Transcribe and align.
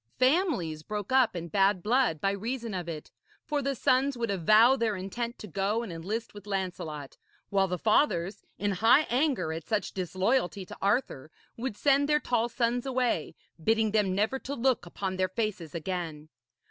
Families 0.17 0.81
broke 0.81 1.11
up 1.11 1.35
in 1.35 1.47
bad 1.47 1.83
blood 1.83 2.19
by 2.19 2.31
reason 2.31 2.73
of 2.73 2.89
it, 2.89 3.11
for 3.45 3.61
the 3.61 3.75
sons 3.75 4.17
would 4.17 4.31
avow 4.31 4.75
their 4.75 4.95
intent 4.95 5.37
to 5.37 5.45
go 5.45 5.83
and 5.83 5.93
enlist 5.93 6.33
with 6.33 6.47
Lancelot, 6.47 7.17
while 7.51 7.67
the 7.67 7.77
fathers, 7.77 8.43
in 8.57 8.71
high 8.71 9.05
anger 9.11 9.53
at 9.53 9.67
such 9.67 9.93
disloyalty 9.93 10.65
to 10.65 10.77
Arthur, 10.81 11.29
would 11.55 11.77
send 11.77 12.09
their 12.09 12.19
tall 12.19 12.49
sons 12.49 12.87
away, 12.87 13.35
bidding 13.63 13.91
them 13.91 14.15
never 14.15 14.39
to 14.39 14.55
look 14.55 14.87
upon 14.87 15.17
their 15.17 15.29
faces 15.29 15.75
again. 15.75 16.29